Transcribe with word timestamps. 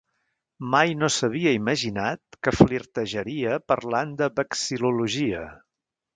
Mai 0.75 0.95
no 1.01 1.09
s'havia 1.15 1.53
imaginat 1.57 2.39
que 2.47 2.55
flirtejaria 2.61 3.61
parlant 3.75 4.17
de 4.23 4.31
vexil·lologia. 4.41 5.47